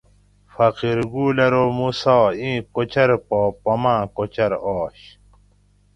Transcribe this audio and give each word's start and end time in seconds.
فقیر 0.55 0.99
گل 1.13 1.37
ارو 1.47 1.65
موسیٰ 1.77 2.23
آں 2.45 2.57
کوچر 2.73 3.09
پا 3.27 3.39
پماۤں 3.63 4.03
کوچر 4.15 4.51
آش 4.75 4.99